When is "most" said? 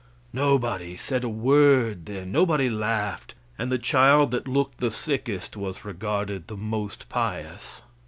6.57-7.07